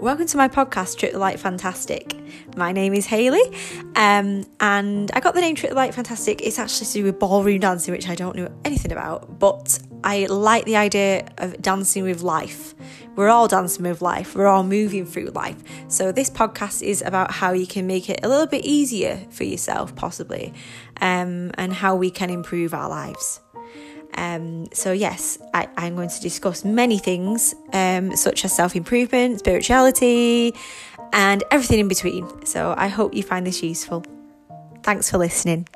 [0.00, 2.16] welcome to my podcast, Trip the Light Fantastic.
[2.56, 3.42] My name is Hayley,
[3.96, 6.40] um, and I got the name Trip the Light Fantastic.
[6.40, 10.24] It's actually to do with ballroom dancing, which I don't know anything about, but I
[10.26, 12.74] like the idea of dancing with life.
[13.14, 15.56] We're all dancing with life, we're all moving through life.
[15.88, 19.44] So, this podcast is about how you can make it a little bit easier for
[19.44, 20.54] yourself, possibly,
[21.02, 23.40] um, and how we can improve our lives.
[24.14, 29.38] Um, so, yes, I, am going to discuss many things, um, such as self improvement,
[29.40, 30.54] spirituality,
[31.12, 32.26] and everything in between.
[32.44, 34.04] So, I hope you find this useful.
[34.82, 35.66] Thanks for listening.